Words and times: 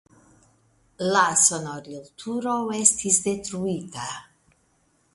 La 1.15 1.21
sonorilturo 1.41 2.57
estis 2.81 3.23
detruita. 3.31 4.11